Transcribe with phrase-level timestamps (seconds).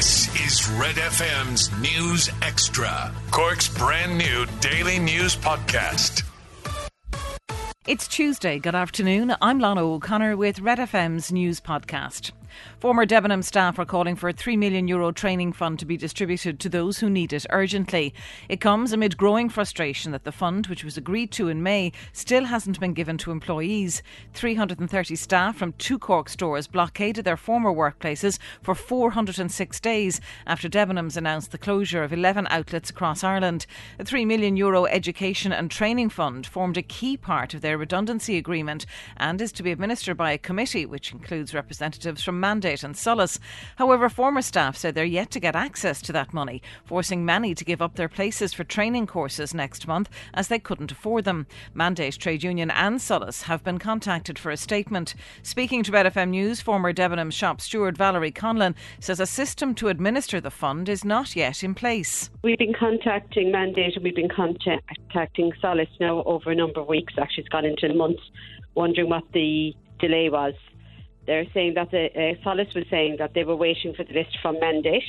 [0.00, 6.22] This is Red FM's News Extra, Cork's brand new daily news podcast.
[7.86, 8.58] It's Tuesday.
[8.58, 9.34] Good afternoon.
[9.42, 12.32] I'm Lana O'Connor with Red FM's News Podcast.
[12.78, 16.58] Former Debenham staff are calling for a €3 million Euro training fund to be distributed
[16.60, 18.14] to those who need it urgently.
[18.48, 22.44] It comes amid growing frustration that the fund, which was agreed to in May, still
[22.44, 24.02] hasn't been given to employees.
[24.34, 31.16] 330 staff from two Cork stores blockaded their former workplaces for 406 days after Debenhams
[31.16, 33.66] announced the closure of 11 outlets across Ireland.
[33.98, 38.38] A €3 million Euro education and training fund formed a key part of their redundancy
[38.38, 42.96] agreement and is to be administered by a committee which includes representatives from Mandate and
[42.96, 43.38] Solas.
[43.76, 47.64] However, former staff said they're yet to get access to that money, forcing many to
[47.64, 51.46] give up their places for training courses next month as they couldn't afford them.
[51.74, 55.14] Mandate Trade Union and Solas have been contacted for a statement.
[55.44, 59.86] Speaking to Red FM News, former Debenham shop steward Valerie Conlon says a system to
[59.86, 62.30] administer the fund is not yet in place.
[62.42, 67.14] We've been contacting Mandate and we've been contacting Solas now over a number of weeks.
[67.16, 68.24] Actually, it's gone into months,
[68.74, 70.54] wondering what the delay was.
[71.26, 74.38] They're saying that the uh, Solas was saying that they were waiting for the list
[74.42, 75.04] from Mandate.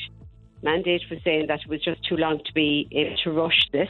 [0.62, 3.90] Mandate was saying that it was just too long to be able to rush this.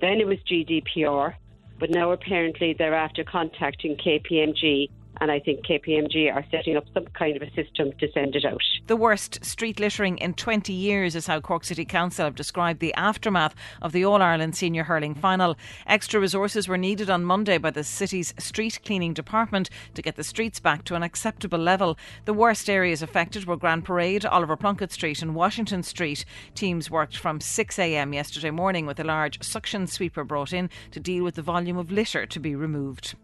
[0.00, 1.34] Then it was GDPR,
[1.78, 4.88] but now apparently they're after contacting KPMG
[5.20, 8.44] and I think KPMG are setting up some kind of a system to send it
[8.44, 8.62] out.
[8.86, 12.94] The worst street littering in 20 years is how Cork City Council have described the
[12.94, 15.56] aftermath of the All Ireland Senior Hurling Final.
[15.86, 20.24] Extra resources were needed on Monday by the city's street cleaning department to get the
[20.24, 21.96] streets back to an acceptable level.
[22.24, 26.24] The worst areas affected were Grand Parade, Oliver Plunkett Street, and Washington Street.
[26.54, 31.24] Teams worked from 6am yesterday morning with a large suction sweeper brought in to deal
[31.24, 33.14] with the volume of litter to be removed.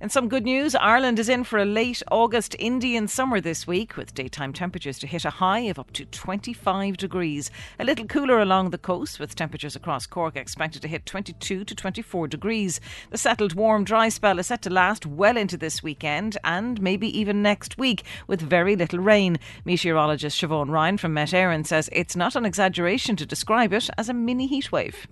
[0.00, 3.96] And some good news Ireland is in for a late August Indian summer this week,
[3.96, 7.50] with daytime temperatures to hit a high of up to 25 degrees.
[7.80, 11.74] A little cooler along the coast, with temperatures across Cork expected to hit 22 to
[11.74, 12.80] 24 degrees.
[13.10, 17.18] The settled warm, dry spell is set to last well into this weekend and maybe
[17.18, 19.36] even next week, with very little rain.
[19.64, 24.08] Meteorologist Siobhan Ryan from Met Éireann says it's not an exaggeration to describe it as
[24.08, 25.06] a mini heatwave.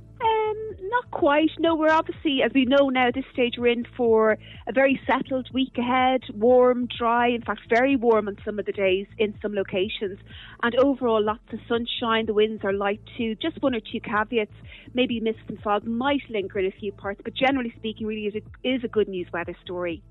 [1.17, 1.53] Quite.
[1.59, 5.01] No, we're obviously, as we know now, at this stage we're in for a very
[5.07, 6.21] settled week ahead.
[6.35, 10.19] Warm, dry, in fact, very warm on some of the days in some locations.
[10.63, 12.27] And overall, lots of sunshine.
[12.27, 13.35] The winds are light too.
[13.37, 14.53] Just one or two caveats.
[14.93, 18.35] Maybe mist and fog might linger in a few parts, but generally speaking, really is
[18.35, 20.03] a, is a good news weather story.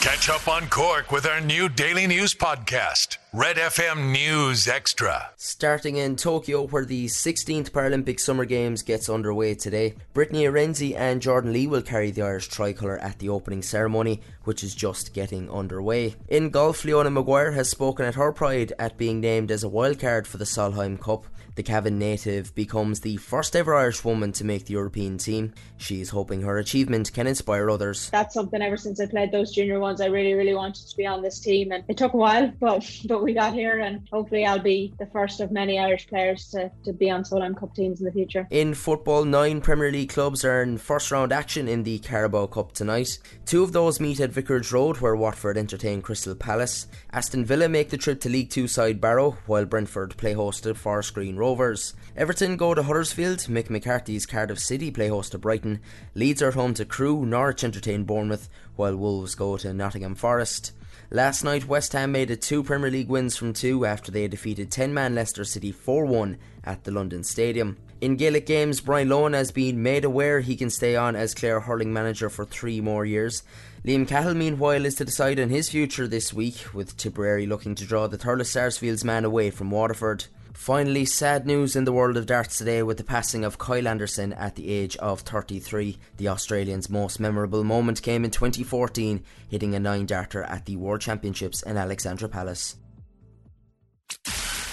[0.00, 5.28] Catch up on Cork with our new daily news podcast, Red FM News Extra.
[5.36, 11.20] Starting in Tokyo, where the 16th Paralympic Summer Games gets underway today, Britney Arendse and
[11.20, 15.50] Jordan Lee will carry the Irish tricolour at the opening ceremony, which is just getting
[15.50, 16.16] underway.
[16.28, 20.26] In golf, Leona Maguire has spoken at her pride at being named as a wildcard
[20.26, 21.26] for the Solheim Cup.
[21.60, 25.52] The Cavan native becomes the first ever Irish woman to make the European team.
[25.76, 28.08] She is hoping her achievement can inspire others.
[28.08, 30.00] That's something ever since I played those junior ones.
[30.00, 32.90] I really, really wanted to be on this team, and it took a while, but
[33.04, 36.70] but we got here, and hopefully I'll be the first of many Irish players to,
[36.82, 38.48] to be on Solheim Cup teams in the future.
[38.48, 42.72] In football, nine Premier League clubs are in first round action in the Carabao Cup
[42.72, 43.18] tonight.
[43.44, 46.86] Two of those meet at Vicarage Road, where Watford entertain Crystal Palace.
[47.12, 50.74] Aston Villa make the trip to League Two side Barrow, while Brentford play host to
[50.74, 51.94] Forest Green Rovers.
[52.16, 55.80] Everton go to Huddersfield, Mick McCarthy's Cardiff City play host to Brighton,
[56.14, 60.70] Leeds are home to Crewe, Norwich entertain Bournemouth, while Wolves go to Nottingham Forest.
[61.10, 64.70] Last night, West Ham made it two Premier League wins from two after they defeated
[64.70, 67.78] 10 man Leicester City 4 1 at the London Stadium.
[68.00, 71.58] In Gaelic games, Brian Lohan has been made aware he can stay on as Clare
[71.58, 73.42] hurling manager for three more years.
[73.84, 77.84] Liam Cahill, meanwhile, is to decide on his future this week, with Tipperary looking to
[77.84, 80.26] draw the Thurles Sarsfields man away from Waterford.
[80.52, 84.32] Finally, sad news in the world of darts today with the passing of Kyle Anderson
[84.32, 85.96] at the age of 33.
[86.16, 91.00] The Australian's most memorable moment came in 2014, hitting a nine darter at the World
[91.00, 92.76] Championships in Alexandra Palace.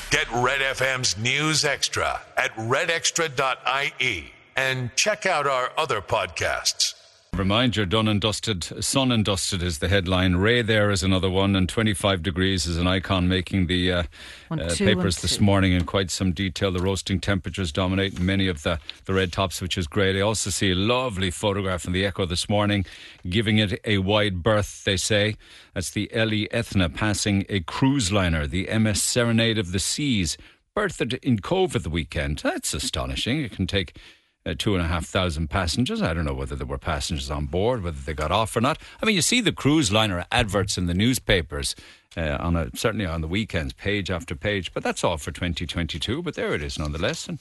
[0.09, 6.96] Get Red FM's News Extra at redextra.ie and check out our other podcasts.
[7.37, 10.37] Remind you're done and dusted, sun and dusted is the headline.
[10.37, 14.03] Ray there is another one, and 25 degrees is an icon making the uh,
[14.47, 16.71] One, uh, two, papers and this morning in quite some detail.
[16.71, 20.17] The roasting temperatures dominate many of the, the red tops, which is great.
[20.17, 22.87] I also see a lovely photograph in the Echo this morning,
[23.29, 25.35] giving it a wide berth, they say.
[25.75, 30.37] That's the LÉ Eithne passing a cruise liner, the MS Serenade of the Seas,
[30.75, 32.39] berthed in Cobh at the weekend.
[32.39, 33.43] That's astonishing.
[33.43, 33.95] It can take
[34.47, 36.01] uh, two and a half thousand passengers.
[36.01, 38.79] I don't know whether there were passengers on board, whether they got off or not.
[39.01, 41.75] I mean, you see the cruise liner adverts in the newspapers.
[42.15, 46.23] Uh, on a, certainly on the weekends, page after page, but that's all for 2022.
[46.23, 47.37] But there it is, nonetheless, and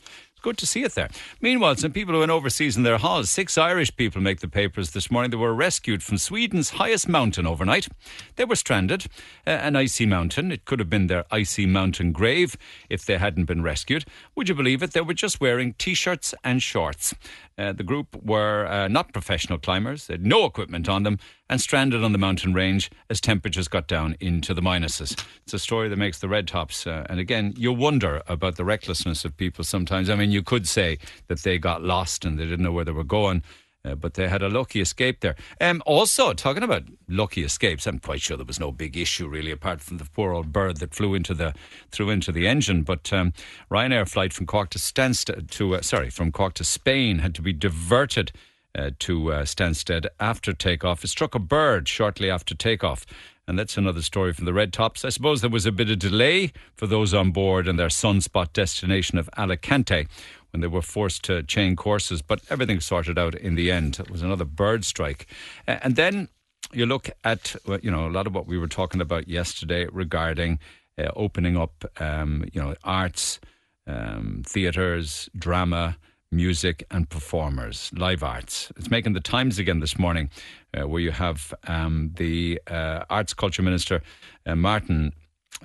[0.47, 1.09] good to see it there.
[1.41, 4.93] Meanwhile, some people who went overseas in their halls, six Irish people make the papers
[4.93, 5.33] this morning.
[5.33, 7.89] They were rescued from Sweden's highest mountain overnight.
[8.37, 9.07] They were stranded,
[9.45, 10.53] uh, an icy mountain.
[10.53, 12.57] It could have been their icy mountain grave
[12.89, 14.05] if they hadn't been rescued.
[14.37, 14.93] Would you believe it?
[14.93, 17.13] They were just wearing t shirts and shorts.
[17.59, 21.61] Uh, the group were uh, not professional climbers, they had no equipment on them, and
[21.61, 25.23] stranded on the mountain range as temperatures got down into the minuses.
[25.45, 26.87] It's a story that makes the red tops.
[26.87, 30.11] Uh, and again, you wonder about the recklessness of people sometimes.
[30.11, 30.99] I mean, you could say
[31.29, 33.43] that they got lost and they didn't know where they were going.
[33.85, 35.37] Uh, but they had a lucky escape there.
[35.61, 39.53] Um, also, talking about lucky escapes, I'm quite sure there was no big issue really,
[39.53, 41.55] apart from the poor old bird that flew into the
[41.93, 42.83] threw into the engine.
[42.83, 43.33] But um,
[43.71, 47.43] Ryanair flight from Cork to Stansted to uh, sorry from Cork to Spain had to
[47.43, 48.33] be diverted.
[48.77, 51.03] Uh, to uh, Stansted after takeoff.
[51.03, 53.07] It struck a bird shortly after takeoff.
[53.49, 55.03] And that's another story from the Red Tops.
[55.05, 58.53] I suppose there was a bit of delay for those on board and their sunspot
[58.53, 60.09] destination of Alicante
[60.51, 63.99] when they were forced to change courses, but everything sorted out in the end.
[63.99, 65.27] It was another bird strike.
[65.67, 66.29] And then
[66.73, 70.59] you look at, you know, a lot of what we were talking about yesterday regarding
[70.99, 73.41] uh, opening up, um, you know, arts,
[73.87, 75.97] um, theatres, drama,
[76.33, 78.73] music, and performers, live arts.
[78.77, 80.31] It's making the Times again this morning,
[80.77, 84.03] uh, where you have um, the uh, Arts Culture Minister,
[84.45, 85.13] uh, Martin,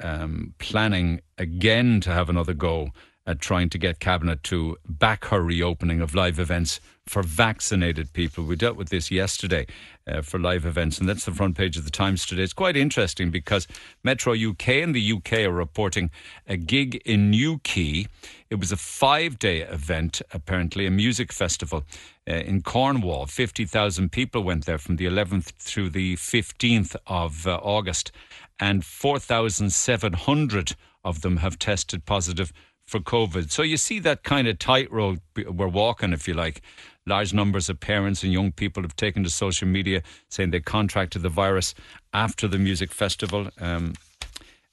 [0.02, 2.92] um, planning again to have another go
[3.28, 8.44] at trying to get Cabinet to back her reopening of live events for vaccinated people.
[8.44, 9.68] We dealt with this yesterday
[10.08, 12.44] uh, for live events, and that's the front page of the Times today.
[12.44, 13.68] It's quite interesting because
[14.04, 16.10] Metro UK and the UK are reporting
[16.48, 18.08] a gig in Newquay.
[18.50, 21.84] It was a five day event, apparently, a music festival
[22.30, 23.26] uh, in Cornwall.
[23.26, 28.12] 50,000 people went there from the 11th through the 15th of uh, August,
[28.60, 32.54] and 4,700 of them have tested positive
[32.92, 33.50] for COVID.
[33.52, 36.62] So you see that kind of tightrope we're walking, if you like.
[37.08, 41.24] Large numbers of parents and young people have taken to social media saying they contracted
[41.24, 41.74] the virus
[42.14, 43.48] after the music festival.
[43.60, 43.94] Um,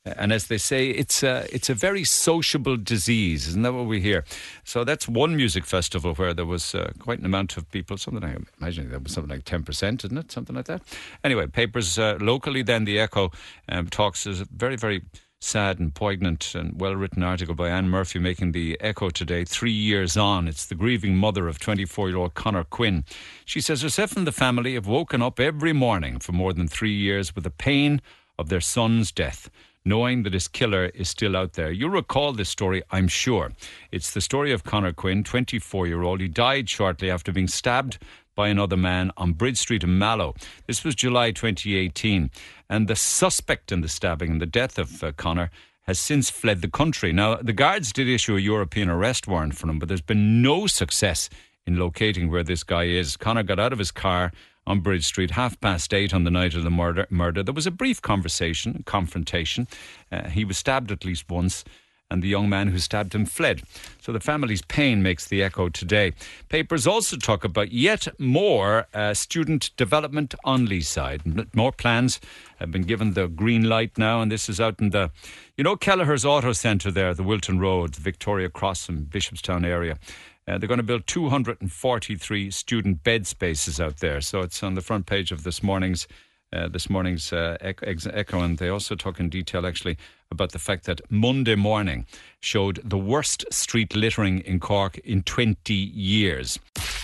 [0.05, 4.00] and as they say, it's a, it's a very sociable disease, isn't that what we
[4.00, 4.25] hear?
[4.64, 8.25] So that's one music festival where there was uh, quite an amount of people, something
[8.25, 10.32] I imagine that was something like 10%, isn't it?
[10.32, 10.82] Something like that.
[11.23, 13.31] Anyway, papers uh, locally, then the Echo
[13.69, 15.03] um, talks is very, very
[15.40, 19.73] sad and poignant and well written article by Anne Murphy making the echo today, three
[19.73, 20.49] years on.
[20.49, 23.05] It's the grieving mother of 24 year old Connor Quinn.
[23.44, 26.94] She says herself and the family have woken up every morning for more than three
[26.94, 28.02] years with the pain
[28.38, 29.49] of their son's death.
[29.85, 31.70] Knowing that his killer is still out there.
[31.70, 33.52] You'll recall this story, I'm sure.
[33.90, 36.20] It's the story of Connor Quinn, 24 year old.
[36.20, 37.99] He died shortly after being stabbed
[38.38, 40.32] by another man on Bridge Street in Mallow.
[40.69, 42.31] This was July 2018.
[42.70, 45.50] And the suspect in the stabbing and the death of uh, Conor
[45.88, 47.12] has since fled the country.
[47.12, 50.69] Now, the guards did issue a European arrest warrant for him, but there's been no
[50.69, 51.29] success
[51.67, 53.17] in locating where this guy is.
[53.17, 54.31] Connor got out of his car
[54.69, 57.08] on Bridge Street half past eight on the night of the murder.
[57.11, 57.43] murder.
[57.43, 59.67] There was a brief conversation, confrontation.
[60.12, 61.64] Uh, he was stabbed at least once
[62.11, 63.63] and the young man who stabbed him fled.
[64.01, 66.13] So the family's pain makes the echo today.
[66.49, 71.55] Papers also talk about yet more uh, student development on Leeside.
[71.55, 72.21] More plans
[72.57, 75.11] have been given the green light now, and this is out in the,
[75.57, 79.99] you know, Kelleher's Auto Centre there, the Wilton Road, Victoria Cross and Bishopstown area.
[80.47, 84.23] Uh, they're going to build 243 student bed spaces out there.
[84.23, 86.09] So it's on the front page of this morning's
[86.52, 89.99] uh, this morning's uh, Echo, and they also talk in detail actually
[90.31, 92.07] about the fact that Monday morning
[92.40, 96.59] showed the worst street littering in Cork in 20 years.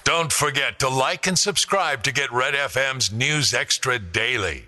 [0.05, 4.63] Don't forget to like and subscribe to get Red FM's News Extra daily.